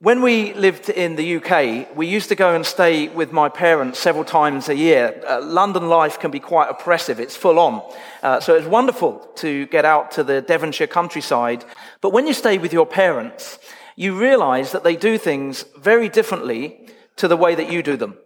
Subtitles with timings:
[0.00, 3.98] When we lived in the UK, we used to go and stay with my parents
[3.98, 5.20] several times a year.
[5.26, 7.82] Uh, London life can be quite oppressive, it's full on.
[8.22, 11.64] Uh, so it's wonderful to get out to the Devonshire countryside.
[12.00, 13.58] But when you stay with your parents,
[13.96, 16.78] you realize that they do things very differently
[17.16, 18.16] to the way that you do them.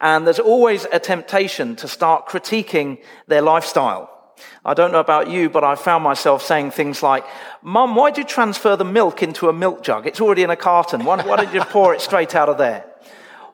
[0.00, 4.17] And there's always a temptation to start critiquing their lifestyle.
[4.64, 7.24] I don't know about you, but I found myself saying things like,
[7.62, 10.06] Mum, why did you transfer the milk into a milk jug?
[10.06, 11.04] It's already in a carton.
[11.04, 12.84] Why, why did you pour it straight out of there?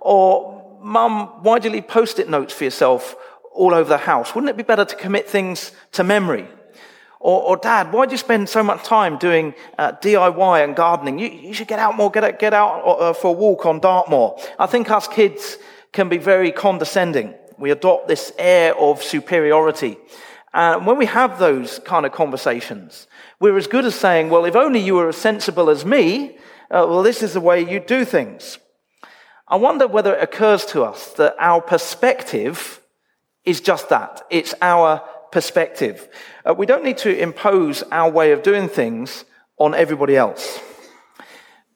[0.01, 3.17] Or, Mum, why do you leave post it notes for yourself
[3.53, 4.35] all over the house?
[4.35, 6.49] Wouldn't it be better to commit things to memory?
[7.25, 11.19] Or, or Dad, why do you spend so much time doing uh, DIY and gardening?
[11.19, 13.81] You, you, should get out more, get out, get out uh, for a walk on
[13.81, 14.39] Dartmoor.
[14.59, 15.57] I think us kids
[15.91, 17.33] can be very condescending.
[17.57, 19.97] We adopt this air of superiority.
[20.55, 23.09] And uh, when we have those kind of conversations,
[23.41, 26.37] we're as good as saying, well, if only you were as sensible as me,
[26.71, 28.59] uh, well, this is the way you do things.
[29.49, 32.81] I wonder whether it occurs to us that our perspective
[33.45, 34.23] is just that.
[34.31, 36.09] It's our perspective.
[36.49, 39.25] Uh, we don't need to impose our way of doing things
[39.59, 40.61] on everybody else.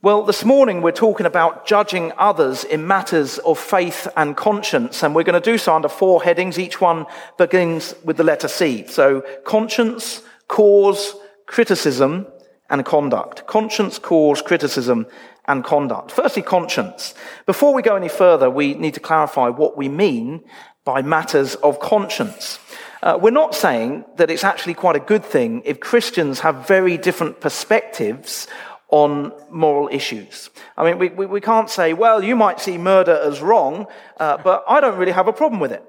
[0.01, 5.13] Well, this morning we're talking about judging others in matters of faith and conscience, and
[5.13, 6.57] we're going to do so under four headings.
[6.57, 7.05] Each one
[7.37, 8.87] begins with the letter C.
[8.87, 12.29] So, conscience, cause, criticism,
[12.71, 13.49] and conduct.
[13.49, 15.09] Conscience, cause, criticism,
[15.49, 16.13] and conduct.
[16.13, 17.15] Firstly, conscience.
[17.45, 20.45] Before we go any further, we need to clarify what we mean
[20.85, 22.61] by matters of conscience.
[23.03, 26.97] Uh, we're not saying that it's actually quite a good thing if Christians have very
[26.97, 28.47] different perspectives
[28.89, 30.51] on moral issues.
[30.77, 33.87] I mean, we, we, we, can't say, well, you might see murder as wrong,
[34.19, 35.85] uh, but I don't really have a problem with it.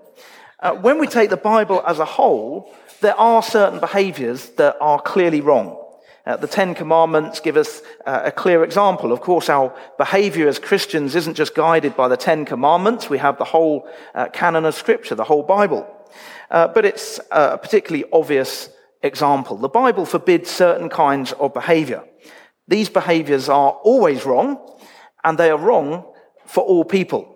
[0.59, 5.01] Uh, when we take the Bible as a whole, there are certain behaviors that are
[5.01, 5.77] clearly wrong.
[6.25, 9.13] Uh, the Ten Commandments give us uh, a clear example.
[9.13, 13.09] Of course, our behavior as Christians isn't just guided by the Ten Commandments.
[13.09, 15.87] We have the whole uh, canon of Scripture, the whole Bible.
[16.51, 18.69] Uh, but it's a particularly obvious
[19.01, 19.55] example.
[19.55, 22.03] The Bible forbids certain kinds of behavior.
[22.69, 24.59] These behaviors are always wrong,
[25.23, 26.05] and they are wrong
[26.45, 27.35] for all people.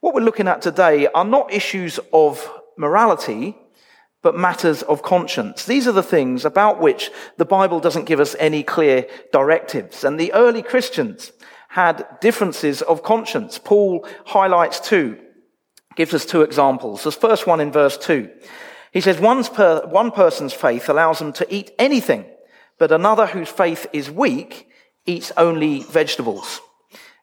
[0.00, 2.48] What we're looking at today are not issues of
[2.78, 3.58] morality,
[4.22, 5.66] but matters of conscience.
[5.66, 10.04] These are the things about which the Bible doesn't give us any clear directives.
[10.04, 11.32] And the early Christians
[11.70, 13.58] had differences of conscience.
[13.58, 15.18] Paul highlights two,
[15.96, 17.02] gives us two examples.
[17.02, 18.30] The first one in verse two.
[18.92, 22.26] He says, one person's faith allows them to eat anything
[22.78, 24.68] but another whose faith is weak
[25.06, 26.60] eats only vegetables.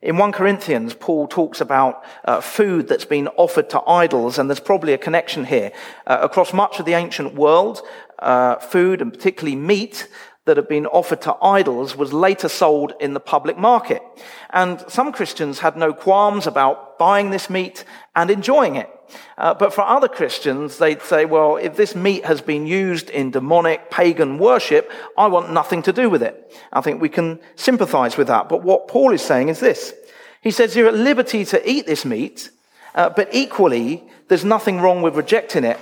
[0.01, 4.59] In 1 Corinthians, Paul talks about uh, food that's been offered to idols, and there's
[4.59, 5.71] probably a connection here.
[6.05, 7.81] Uh, across much of the ancient world,
[8.19, 10.09] uh, food, and particularly meat,
[10.45, 14.01] that had been offered to idols was later sold in the public market.
[14.49, 17.83] And some Christians had no qualms about buying this meat
[18.15, 18.89] and enjoying it.
[19.37, 23.29] Uh, but for other Christians, they'd say, well, if this meat has been used in
[23.29, 26.35] demonic pagan worship, I want nothing to do with it.
[26.71, 28.47] I think we can sympathize with that.
[28.47, 29.93] But what Paul is saying is this.
[30.41, 32.51] He says you're at liberty to eat this meat,
[32.95, 35.79] uh, but equally, there's nothing wrong with rejecting it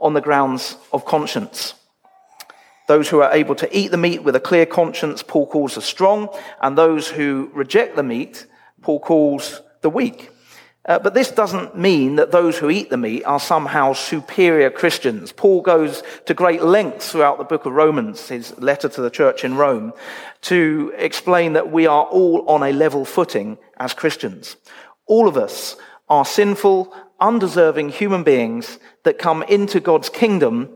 [0.00, 1.74] on the grounds of conscience.
[2.88, 5.80] Those who are able to eat the meat with a clear conscience, Paul calls the
[5.80, 6.28] strong,
[6.60, 8.46] and those who reject the meat,
[8.82, 10.30] Paul calls the weak.
[10.86, 15.32] Uh, but this doesn't mean that those who eat the meat are somehow superior Christians.
[15.32, 19.44] Paul goes to great lengths throughout the book of Romans, his letter to the church
[19.44, 19.92] in Rome,
[20.42, 24.56] to explain that we are all on a level footing as Christians.
[25.06, 25.76] All of us
[26.08, 30.68] are sinful, undeserving human beings that come into God's kingdom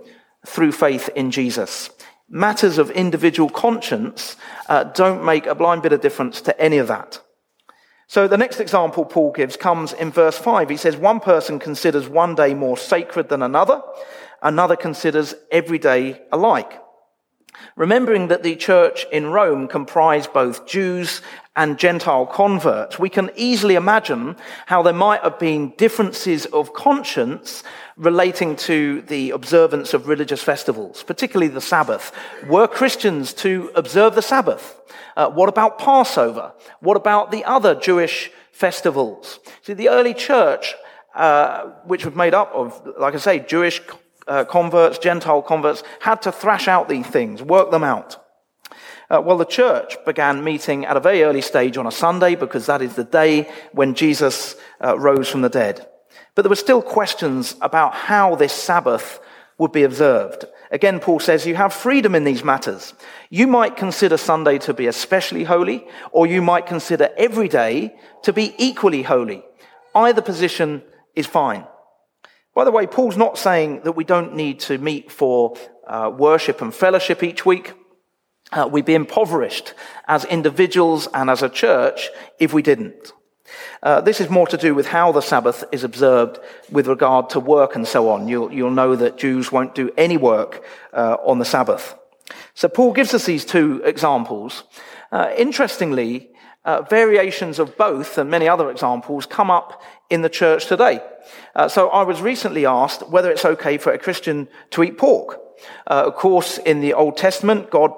[0.45, 1.91] through faith in Jesus.
[2.29, 4.37] Matters of individual conscience
[4.69, 7.21] uh, don't make a blind bit of difference to any of that.
[8.11, 10.69] So the next example Paul gives comes in verse 5.
[10.69, 13.83] He says, One person considers one day more sacred than another,
[14.43, 16.83] another considers every day alike.
[17.77, 21.23] Remembering that the church in Rome comprised both Jews
[21.55, 24.35] and Gentile converts, we can easily imagine
[24.67, 27.63] how there might have been differences of conscience
[28.01, 32.13] relating to the observance of religious festivals, particularly the Sabbath.
[32.49, 34.81] Were Christians to observe the Sabbath?
[35.17, 36.55] Uh, what about Passover?
[36.81, 39.39] What about the other Jewish festivals?
[39.61, 40.75] See, the early church,
[41.15, 43.83] uh, which was made up of, like I say, Jewish
[44.27, 48.17] uh, converts, Gentile converts, had to thrash out these things, work them out.
[49.11, 52.65] Uh, well, the church began meeting at a very early stage on a Sunday because
[52.65, 55.87] that is the day when Jesus uh, rose from the dead.
[56.41, 59.21] But there were still questions about how this Sabbath
[59.59, 60.47] would be observed.
[60.71, 62.95] Again, Paul says you have freedom in these matters.
[63.29, 68.33] You might consider Sunday to be especially holy, or you might consider every day to
[68.33, 69.45] be equally holy.
[69.95, 70.83] Either position
[71.15, 71.67] is fine.
[72.55, 76.63] By the way, Paul's not saying that we don't need to meet for uh, worship
[76.63, 77.75] and fellowship each week.
[78.51, 79.75] Uh, we'd be impoverished
[80.09, 82.09] as individuals and as a church
[82.39, 83.13] if we didn't.
[83.83, 86.39] Uh, this is more to do with how the Sabbath is observed
[86.71, 88.29] with regard to work and so on.
[88.29, 91.95] You'll, you'll know that Jews won't do any work uh, on the Sabbath.
[92.55, 94.65] So Paul gives us these two examples.
[95.11, 96.31] Uh, interestingly,
[96.65, 101.01] uh, variations of both and many other examples come up in the church today.
[101.55, 105.41] Uh, so I was recently asked whether it's okay for a Christian to eat pork.
[105.87, 107.93] Uh, of course, in the Old Testament, God,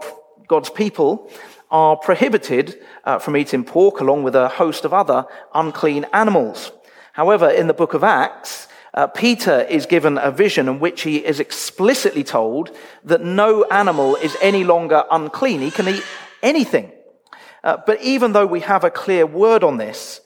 [0.49, 1.31] God's people
[1.73, 5.25] are prohibited uh, from eating pork along with a host of other
[5.55, 6.71] unclean animals.
[7.15, 11.17] However, in the book of Acts, uh, Peter is given a vision in which he
[11.17, 15.63] is explicitly told that no animal is any longer unclean.
[15.63, 16.05] He can eat
[16.43, 16.93] anything.
[17.65, 20.21] Uh, but even though we have a clear word on this,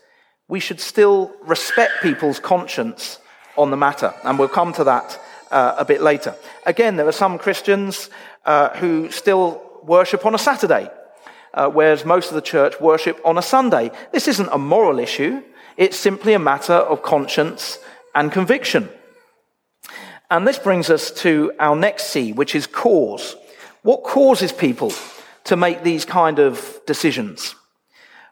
[0.49, 3.21] we should still respect people's conscience
[3.57, 4.13] on the matter.
[4.25, 5.21] And we'll come to that
[5.53, 6.35] uh, a bit later.
[6.65, 8.11] Again, there are some Christians
[8.45, 10.91] uh, who still worship on a Saturday
[11.57, 13.91] uh, whereas most of the church worship on a Sunday.
[14.13, 15.43] This isn't a moral issue,
[15.77, 17.79] it's simply a matter of conscience
[18.15, 18.89] and conviction.
[20.31, 23.37] And this brings us to our next C, which is cause.
[23.83, 24.93] What causes people
[25.45, 27.55] to make these kind of decisions?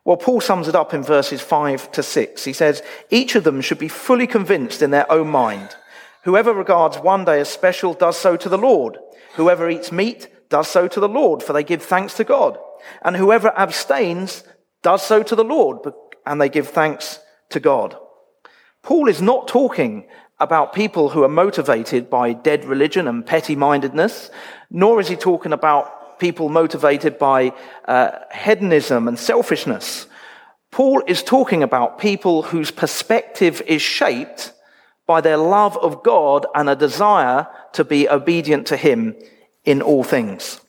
[0.05, 2.45] Well, Paul sums it up in verses 5 to 6.
[2.45, 5.77] He says, Each of them should be fully convinced in their own mind.
[6.25, 8.99] Whoever regards one day as special does so to the Lord.
[9.35, 12.59] Whoever eats meat does so to the Lord, for they give thanks to God.
[13.03, 14.45] And whoever abstains
[14.83, 15.79] does so to the Lord,
[16.27, 17.97] and they give thanks to God.
[18.83, 20.07] Paul is not talking
[20.41, 24.31] about people who are motivated by dead religion and petty mindedness,
[24.71, 27.53] nor is he talking about people motivated by
[27.87, 30.07] uh, hedonism and selfishness.
[30.71, 34.53] Paul is talking about people whose perspective is shaped
[35.07, 39.15] by their love of God and a desire to be obedient to him
[39.65, 40.61] in all things.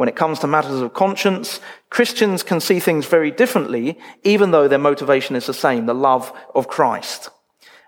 [0.00, 1.60] When it comes to matters of conscience,
[1.90, 6.32] Christians can see things very differently, even though their motivation is the same, the love
[6.54, 7.28] of Christ.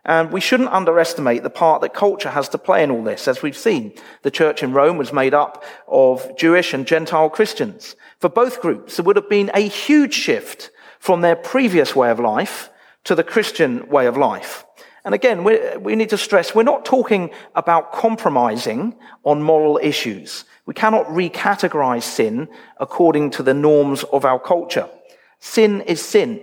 [0.05, 3.27] And we shouldn't underestimate the part that culture has to play in all this.
[3.27, 3.95] As we've seen,
[4.25, 7.97] the church in Rome was made up of Jewish and Gentile Christians.
[8.19, 12.21] For both groups, there would have been a huge shift from their previous way of
[12.21, 12.69] life
[13.05, 14.67] to the Christian way of life.
[15.07, 20.45] And again, we, need to stress, we're not talking about compromising on moral issues.
[20.67, 22.49] We cannot recategorize sin
[22.79, 24.89] according to the norms of our culture.
[25.41, 26.41] Sin is sin.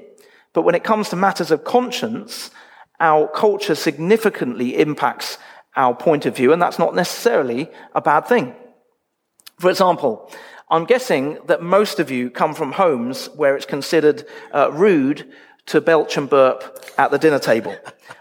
[0.53, 2.51] But when it comes to matters of conscience,
[2.99, 5.37] our culture significantly impacts
[5.75, 8.53] our point of view, and that's not necessarily a bad thing.
[9.59, 10.29] For example,
[10.69, 15.31] I'm guessing that most of you come from homes where it's considered uh, rude
[15.69, 17.75] to belch and burp at the dinner table.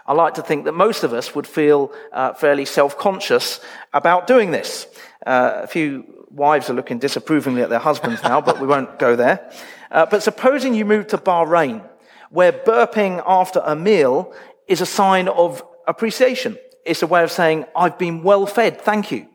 [0.07, 3.61] I like to think that most of us would feel uh, fairly self-conscious
[3.93, 4.87] about doing this.
[5.27, 9.17] Uh, a few wives are looking disapprovingly at their husbands now, but we won't go
[9.17, 9.51] there.
[9.91, 11.83] Uh, but supposing you move to Bahrain,
[12.31, 14.35] where burping after a meal
[14.67, 16.59] is a sign of appreciation.
[16.85, 19.27] It's a way of saying, I've been well fed, thank you.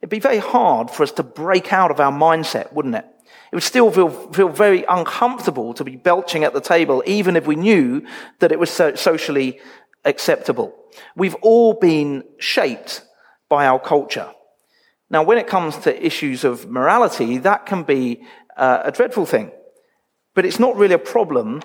[0.00, 3.06] It'd be very hard for us to break out of our mindset, wouldn't it?
[3.52, 7.46] It would still feel, feel very uncomfortable to be belching at the table, even if
[7.46, 8.02] we knew
[8.38, 9.60] that it was so socially
[10.04, 10.74] acceptable.
[11.16, 13.02] We've all been shaped
[13.48, 14.30] by our culture.
[15.10, 18.24] Now, when it comes to issues of morality, that can be
[18.56, 19.52] uh, a dreadful thing.
[20.34, 21.62] But it's not really a problem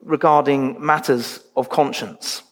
[0.00, 2.42] regarding matters of conscience.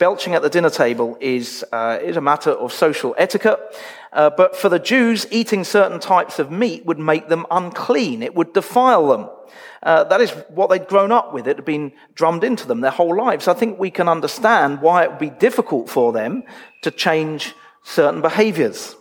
[0.00, 3.60] Belching at the dinner table is, uh, is a matter of social etiquette,
[4.14, 8.22] uh, but for the Jews, eating certain types of meat would make them unclean.
[8.22, 9.28] It would defile them.
[9.82, 11.46] Uh, that is what they'd grown up with.
[11.46, 13.46] It had been drummed into them their whole lives.
[13.46, 16.44] I think we can understand why it would be difficult for them
[16.80, 18.96] to change certain behaviors.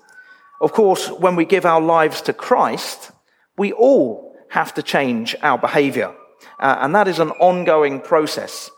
[0.59, 3.11] Of course, when we give our lives to Christ,
[3.57, 6.13] we all have to change our behavior.
[6.59, 8.69] Uh, and that is an ongoing process.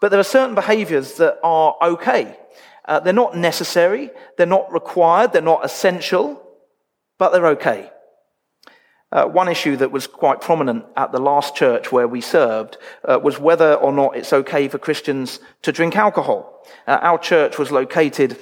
[0.00, 2.36] But there are certain behaviors that are okay.
[2.84, 6.42] Uh, they're not necessary, they're not required, they're not essential,
[7.18, 7.90] but they're okay.
[9.12, 13.18] Uh, one issue that was quite prominent at the last church where we served uh,
[13.22, 16.64] was whether or not it's okay for Christians to drink alcohol.
[16.86, 18.38] Uh, our church was located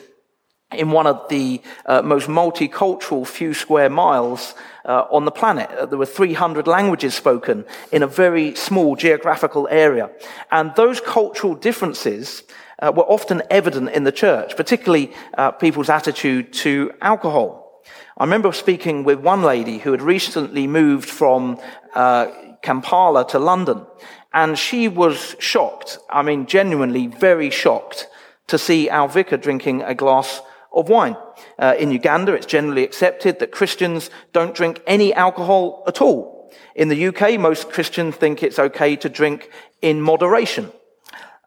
[0.72, 4.54] in one of the uh, most multicultural few square miles
[4.84, 5.70] uh, on the planet.
[5.70, 10.10] Uh, there were 300 languages spoken in a very small geographical area.
[10.50, 12.42] And those cultural differences
[12.80, 17.82] uh, were often evident in the church, particularly uh, people's attitude to alcohol.
[18.16, 21.60] I remember speaking with one lady who had recently moved from
[21.94, 22.26] uh,
[22.62, 23.84] Kampala to London,
[24.32, 25.98] and she was shocked.
[26.10, 28.08] I mean, genuinely very shocked
[28.46, 30.40] to see our vicar drinking a glass
[30.74, 31.16] of wine.
[31.58, 36.52] Uh, in Uganda, it's generally accepted that Christians don't drink any alcohol at all.
[36.74, 39.50] In the UK, most Christians think it's okay to drink
[39.80, 40.70] in moderation.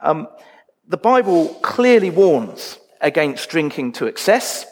[0.01, 0.27] Um,
[0.87, 4.65] the Bible clearly warns against drinking to excess,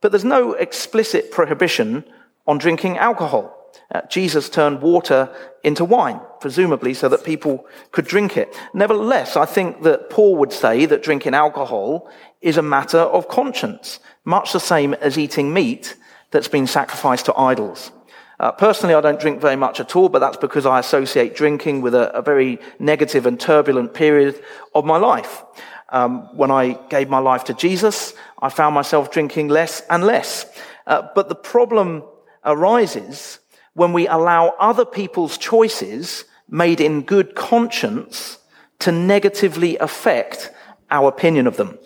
[0.00, 2.04] but there's no explicit prohibition
[2.46, 3.61] on drinking alcohol.
[3.94, 8.54] Uh, Jesus turned water into wine, presumably so that people could drink it.
[8.74, 12.10] Nevertheless, I think that Paul would say that drinking alcohol
[12.40, 15.96] is a matter of conscience, much the same as eating meat
[16.30, 17.92] that's been sacrificed to idols.
[18.40, 21.80] Uh, personally, I don't drink very much at all, but that's because I associate drinking
[21.80, 24.42] with a, a very negative and turbulent period
[24.74, 25.44] of my life.
[25.90, 30.46] Um, when I gave my life to Jesus, I found myself drinking less and less.
[30.86, 32.02] Uh, but the problem
[32.44, 33.38] arises
[33.74, 38.38] when we allow other people's choices made in good conscience
[38.80, 40.50] to negatively affect
[40.90, 41.78] our opinion of them.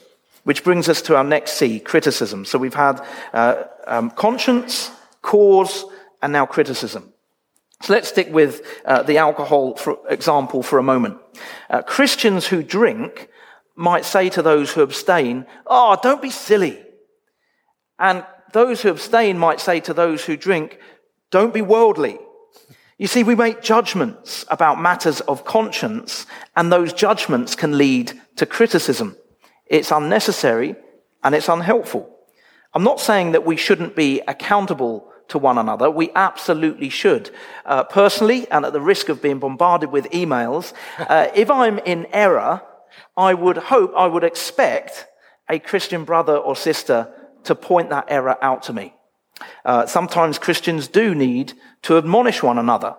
[0.45, 2.45] Which brings us to our next C, criticism.
[2.45, 4.91] So we've had uh, um, conscience,
[5.23, 5.85] cause,
[6.23, 7.13] and now criticism.
[7.83, 11.19] So let's stick with uh, the alcohol for example for a moment.
[11.69, 13.29] Uh, Christians who drink
[13.75, 16.83] might say to those who abstain, Oh, don't be silly.
[17.99, 20.79] And those who abstain might say to those who drink,
[21.37, 22.19] Don't be worldly.
[22.97, 26.25] You see, we make judgments about matters of conscience,
[26.57, 29.19] and those judgments can lead to criticism.
[29.67, 30.77] It's unnecessary
[31.23, 32.09] and it's unhelpful.
[32.73, 35.91] I'm not saying that we shouldn't be accountable to one another.
[35.91, 37.29] We absolutely should.
[37.67, 42.07] Uh, personally, and at the risk of being bombarded with emails, uh, if I'm in
[42.15, 42.63] error,
[43.15, 45.07] I would hope, I would expect
[45.51, 47.13] a Christian brother or sister
[47.45, 48.96] to point that error out to me.
[49.65, 51.53] Uh, sometimes Christians do need
[51.83, 52.95] to admonish one another,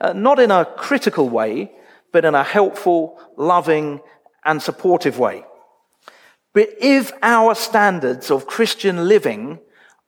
[0.00, 1.70] uh, not in a critical way,
[2.12, 4.00] but in a helpful, loving,
[4.44, 5.44] and supportive way.
[6.52, 9.58] But if our standards of Christian living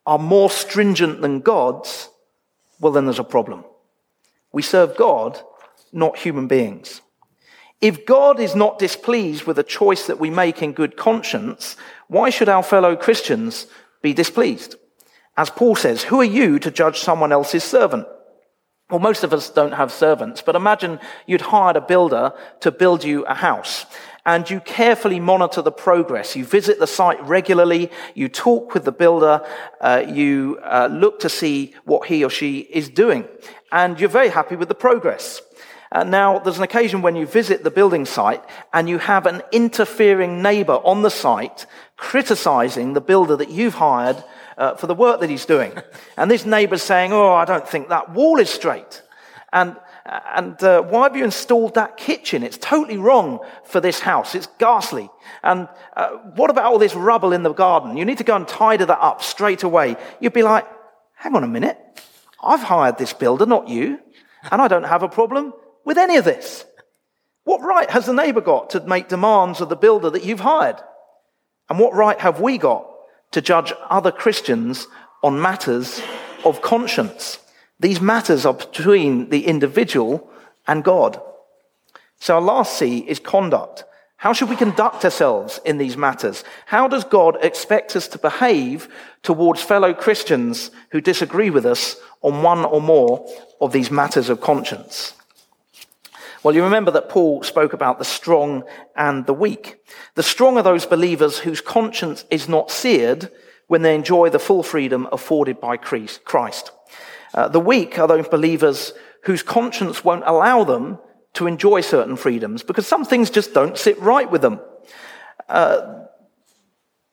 [0.07, 2.11] are more stringent than God's,
[2.81, 3.65] well, then there's a problem.
[4.53, 5.41] We serve God,
[5.93, 7.01] not human beings.
[7.81, 11.77] If God is not displeased with a choice that we make in good conscience,
[12.09, 13.67] why should our fellow Christians
[14.03, 14.77] be displeased?
[15.37, 18.07] As Paul says, who are you to judge someone else's servant?
[18.91, 23.03] Well, most of us don't have servants, but imagine you'd hired a builder to build
[23.03, 23.87] you a house
[24.27, 26.37] and you carefully monitor the progress.
[26.37, 29.45] You visit the site regularly, you talk with the builder,
[29.81, 33.27] uh, you uh, look to see what he or she is doing,
[33.73, 35.43] and you're very happy with the progress.
[35.93, 39.43] Uh, now, there's an occasion when you visit the building site and you have an
[39.53, 44.25] interfering neighbor on the site criticizing the builder that you've hired
[44.57, 45.73] uh, for the work that he's doing.
[46.17, 49.03] And this neighbor's saying, Oh, I don't think that wall is straight.
[49.53, 52.43] And and uh, why have you installed that kitchen?
[52.43, 54.35] It's totally wrong for this house.
[54.35, 55.09] It's ghastly.
[55.43, 57.97] And uh, what about all this rubble in the garden?
[57.97, 59.97] You need to go and tidy that up straight away.
[60.21, 60.67] You'd be like,
[61.15, 61.79] hang on a minute.
[62.43, 63.99] I've hired this builder, not you.
[64.51, 65.55] And I don't have a problem
[65.87, 66.67] with any of this.
[67.45, 70.77] What right has the neighbor got to make demands of the builder that you've hired?
[71.71, 72.87] And what right have we got
[73.35, 74.87] to judge other Christians
[75.23, 76.01] on matters
[76.45, 77.39] of conscience?
[77.81, 80.31] These matters are between the individual
[80.67, 81.21] and God.
[82.21, 83.85] So our last C is conduct.
[84.17, 86.45] How should we conduct ourselves in these matters?
[86.67, 88.89] How does God expect us to behave
[89.23, 93.29] towards fellow Christians who disagree with us on one or more
[93.61, 95.13] of these matters of conscience?
[96.45, 99.79] Well, you remember that Paul spoke about the strong and the weak.
[100.15, 103.31] The strong are those believers whose conscience is not seared
[103.67, 106.71] when they enjoy the full freedom afforded by Christ.
[107.33, 110.99] Uh, the weak are those believers whose conscience won't allow them
[111.33, 114.61] to enjoy certain freedoms because some things just don't sit right with them.
[115.49, 116.05] Uh,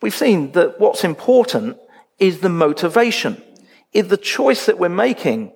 [0.01, 1.77] we've seen that what's important
[2.19, 3.41] is the motivation.
[3.93, 5.53] If the choice that we're making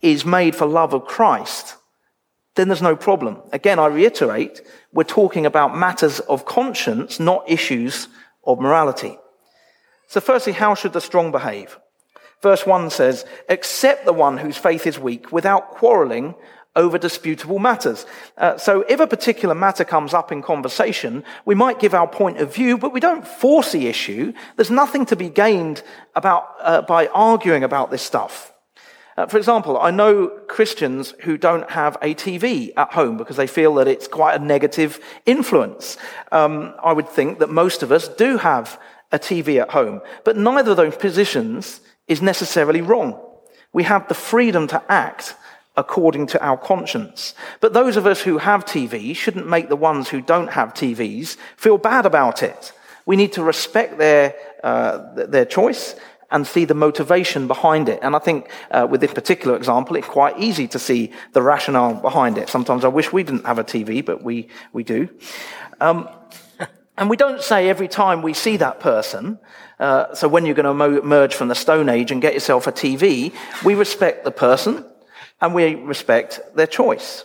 [0.00, 1.74] is made for love of Christ,
[2.58, 3.40] then there's no problem.
[3.52, 4.62] Again, I reiterate,
[4.92, 8.08] we're talking about matters of conscience, not issues
[8.44, 9.16] of morality.
[10.08, 11.78] So firstly, how should the strong behave?
[12.42, 16.34] Verse 1 says, Accept the one whose faith is weak without quarreling
[16.74, 18.06] over disputable matters.
[18.36, 22.38] Uh, so if a particular matter comes up in conversation, we might give our point
[22.38, 24.32] of view, but we don't force the issue.
[24.56, 25.84] There's nothing to be gained
[26.16, 28.52] about, uh, by arguing about this stuff.
[29.18, 33.48] Uh, for example, I know Christians who don't have a TV at home because they
[33.48, 35.96] feel that it's quite a negative influence.
[36.30, 40.36] Um, I would think that most of us do have a TV at home, but
[40.36, 43.20] neither of those positions is necessarily wrong.
[43.72, 45.34] We have the freedom to act
[45.76, 47.34] according to our conscience.
[47.60, 51.36] But those of us who have TVs shouldn't make the ones who don't have TVs
[51.56, 52.72] feel bad about it.
[53.04, 55.96] We need to respect their, uh, their choice
[56.30, 57.98] and see the motivation behind it.
[58.02, 61.94] And I think uh, with this particular example, it's quite easy to see the rationale
[61.94, 62.48] behind it.
[62.48, 65.08] Sometimes I wish we didn't have a TV, but we, we do.
[65.80, 66.08] Um,
[66.98, 69.38] and we don't say every time we see that person,
[69.78, 72.66] uh, so when you're going to mo- merge from the Stone Age and get yourself
[72.66, 73.32] a TV,
[73.64, 74.84] we respect the person
[75.40, 77.24] and we respect their choice.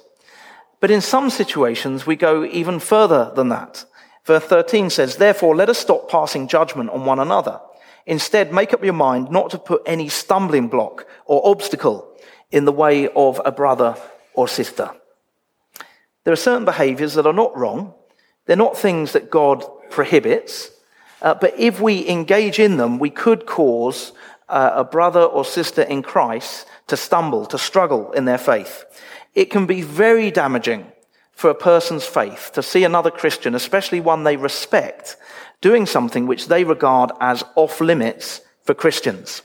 [0.79, 3.85] But in some situations, we go even further than that.
[4.25, 7.59] Verse 13 says, Therefore, let us stop passing judgment on one another.
[8.05, 12.07] Instead, make up your mind not to put any stumbling block or obstacle
[12.51, 13.95] in the way of a brother
[14.33, 14.91] or sister.
[16.23, 17.93] There are certain behaviors that are not wrong.
[18.45, 20.71] They're not things that God prohibits.
[21.21, 24.11] Uh, but if we engage in them, we could cause
[24.49, 28.85] uh, a brother or sister in Christ to stumble, to struggle in their faith.
[29.33, 30.91] It can be very damaging
[31.31, 35.17] for a person's faith to see another Christian, especially one they respect,
[35.63, 39.41] doing something which they regard as off limits for Christians.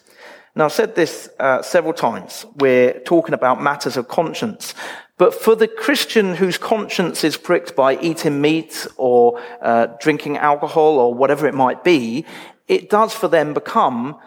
[0.56, 2.44] Now, I've said this uh, several times.
[2.56, 4.74] We're talking about matters of conscience.
[5.16, 10.98] But for the Christian whose conscience is pricked by eating meat or uh, drinking alcohol
[10.98, 12.26] or whatever it might be,
[12.66, 14.18] it does for them become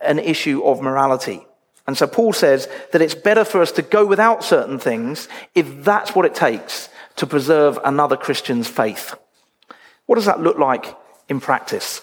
[0.00, 1.46] an issue of morality.
[1.86, 5.84] And so Paul says that it's better for us to go without certain things if
[5.84, 9.14] that's what it takes to preserve another Christian's faith.
[10.06, 10.96] What does that look like
[11.28, 12.02] in practice?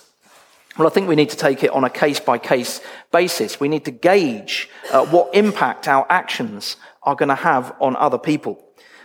[0.78, 3.60] Well, I think we need to take it on a case by case basis.
[3.60, 8.18] We need to gauge uh, what impact our actions are going to have on other
[8.18, 8.60] people.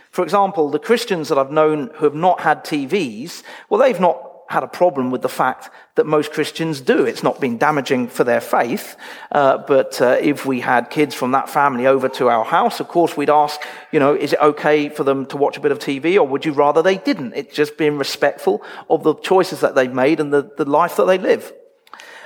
[0.09, 4.28] For example, the Christians that I've known who have not had TVs, well, they've not
[4.49, 7.05] had a problem with the fact that most Christians do.
[7.05, 8.97] It's not been damaging for their faith.
[9.31, 12.87] Uh, but uh, if we had kids from that family over to our house, of
[12.87, 15.77] course, we'd ask, you know, is it okay for them to watch a bit of
[15.77, 17.33] TV or would you rather they didn't?
[17.35, 21.05] It's just being respectful of the choices that they've made and the, the life that
[21.05, 21.53] they live.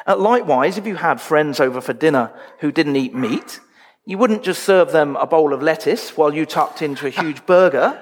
[0.08, 3.60] Uh, likewise, if you had friends over for dinner who didn't eat meat,
[4.06, 7.46] you wouldn't just serve them a bowl of lettuce while you tucked into a huge
[7.46, 8.02] burger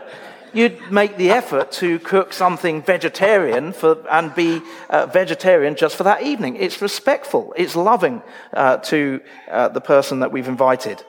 [0.54, 6.04] you'd make the effort to cook something vegetarian for, and be uh, vegetarian just for
[6.04, 6.56] that evening.
[6.56, 8.22] It's respectful, it's loving
[8.54, 11.04] uh, to uh, the person that we've invited.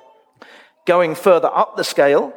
[0.87, 2.33] Going further up the scale,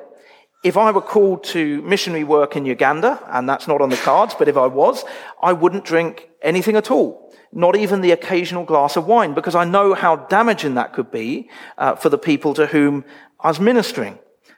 [0.63, 4.35] if I were called to missionary work in Uganda, and that's not on the cards,
[4.37, 5.03] but if I was,
[5.41, 7.31] I wouldn't drink anything at all.
[7.51, 11.49] Not even the occasional glass of wine, because I know how damaging that could be
[11.77, 13.05] uh, for the people to whom
[13.39, 14.17] I was ministering.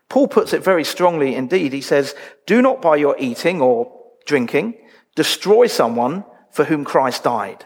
[0.10, 1.74] Paul puts it very strongly indeed.
[1.74, 2.16] He says,
[2.46, 3.94] Do not by your eating or
[4.26, 4.76] drinking
[5.16, 7.66] destroy someone for whom Christ died.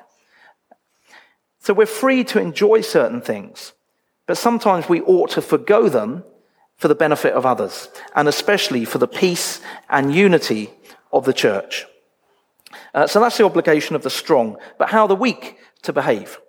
[1.59, 3.73] So we're free to enjoy certain things,
[4.25, 6.23] but sometimes we ought to forego them
[6.77, 10.71] for the benefit of others, and especially for the peace and unity
[11.13, 11.85] of the church.
[12.93, 16.39] Uh, so that's the obligation of the strong, but how the weak to behave?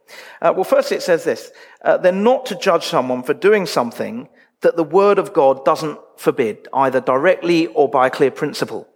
[0.41, 1.51] Uh, well, first it says this
[1.85, 4.29] uh, they're not to judge someone for doing something
[4.62, 8.88] that the Word of God doesn't forbid, either directly or by a clear principle.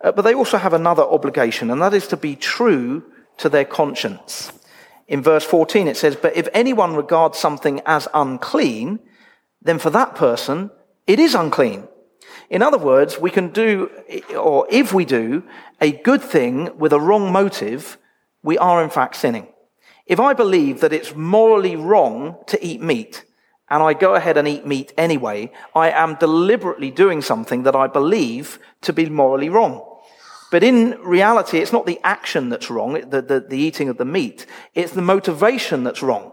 [0.00, 3.04] Uh, but they also have another obligation, and that is to be true
[3.38, 4.52] to their conscience.
[5.06, 9.00] In verse 14, it says, But if anyone regards something as unclean,
[9.62, 10.70] then for that person,
[11.06, 11.88] it is unclean.
[12.50, 13.90] In other words, we can do,
[14.36, 15.42] or if we do,
[15.80, 17.98] a good thing with a wrong motive,
[18.42, 19.48] we are in fact sinning.
[20.06, 23.24] If I believe that it's morally wrong to eat meat,
[23.70, 27.86] and I go ahead and eat meat anyway, I am deliberately doing something that I
[27.86, 29.84] believe to be morally wrong.
[30.50, 34.04] But in reality, it's not the action that's wrong, the, the, the eating of the
[34.04, 34.46] meat.
[34.74, 36.32] It's the motivation that's wrong.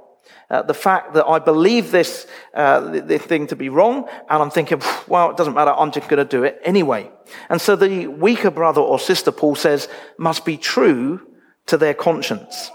[0.50, 4.52] Uh, the fact that I believe this, uh, this thing to be wrong, and I'm
[4.52, 7.12] thinking, well, it doesn't matter, I'm just going to do it anyway.
[7.50, 11.28] And so the weaker brother or sister, Paul says, must be true
[11.66, 12.70] to their conscience.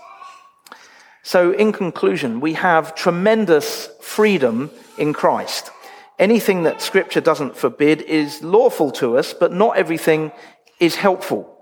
[1.23, 5.71] So, in conclusion, we have tremendous freedom in Christ.
[6.19, 10.33] Anything that Scripture doesn't forbid is lawful to us, but not everything
[10.79, 11.57] is helpful.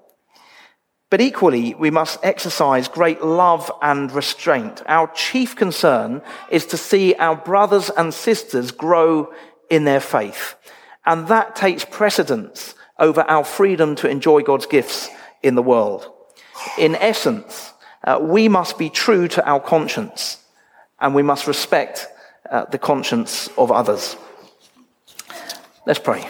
[1.11, 4.83] But equally, we must exercise great love and restraint.
[4.87, 9.33] Our chief concern is to see our brothers and sisters grow
[9.71, 10.55] in their faith.
[11.07, 15.09] And that takes precedence over our freedom to enjoy God's gifts
[15.43, 16.13] in the world.
[16.77, 17.68] In essence,
[18.05, 20.43] uh, we must be true to our conscience
[21.01, 22.07] and we must respect
[22.51, 24.17] uh, the conscience of others.
[25.87, 26.29] Let's pray.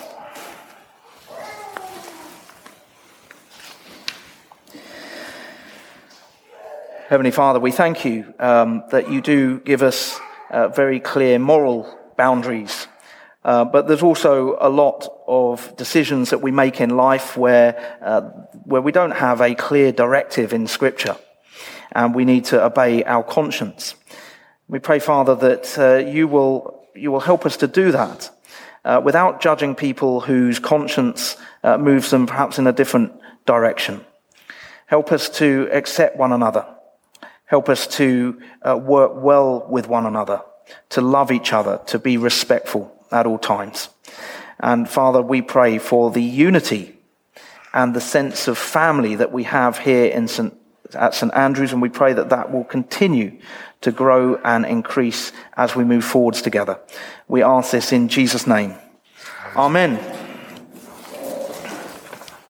[7.09, 11.99] Heavenly Father, we thank you um, that you do give us uh, very clear moral
[12.19, 12.87] boundaries.
[13.45, 18.21] Uh, but there's also a lot of decisions that we make in life where, uh,
[18.65, 21.17] where we don't have a clear directive in Scripture,
[21.93, 23.95] and we need to obey our conscience.
[24.69, 28.31] We pray, Father, that uh, you will you will help us to do that
[28.85, 33.13] uh, without judging people whose conscience uh, moves them perhaps in a different
[33.47, 34.05] direction.
[34.87, 36.67] Help us to accept one another.
[37.45, 40.43] Help us to uh, work well with one another,
[40.91, 43.89] to love each other, to be respectful at all times.
[44.61, 46.97] And Father, we pray for the unity
[47.73, 50.55] and the sense of family that we have here in St.
[50.95, 51.33] at St.
[51.35, 53.39] Andrews, and we pray that that will continue
[53.81, 56.81] to grow and increase as we move forwards together.
[57.29, 58.75] We ask this in Jesus' name.
[59.57, 60.18] Amen.